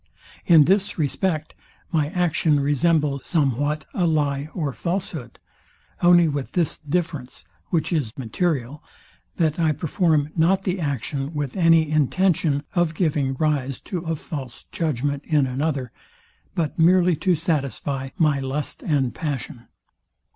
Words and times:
In 0.47 0.65
this 0.65 0.97
respect 0.97 1.53
my 1.91 2.07
action 2.09 2.59
resembles 2.59 3.27
somewhat 3.27 3.85
a 3.93 4.07
lye 4.07 4.49
or 4.55 4.73
falshood; 4.73 5.37
only 6.01 6.27
with 6.27 6.53
this 6.53 6.79
difference, 6.79 7.45
which 7.67 7.93
is 7.93 8.17
material, 8.17 8.83
that 9.35 9.59
I 9.59 9.73
perform 9.73 10.31
not 10.35 10.63
the 10.63 10.79
action 10.79 11.35
with 11.35 11.55
any 11.55 11.87
intention 11.91 12.63
of 12.73 12.95
giving 12.95 13.35
rise 13.35 13.79
to 13.81 13.99
a 13.99 14.15
false 14.15 14.63
judgment 14.71 15.23
in 15.23 15.45
another, 15.45 15.91
but 16.55 16.79
merely 16.79 17.15
to 17.17 17.35
satisfy 17.35 18.09
my 18.17 18.39
lust 18.39 18.81
and 18.81 19.13
passion. 19.13 19.67